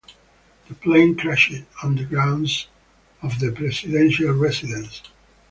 [0.67, 1.53] The plane crashed
[1.83, 2.67] on the grounds
[3.21, 5.03] of the presidential residence.